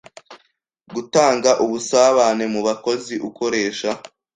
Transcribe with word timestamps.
gutanga 0.95 1.49
ubusabane 1.63 2.45
mu 2.53 2.61
bakozi 2.67 3.15
ukoresha 3.29 3.89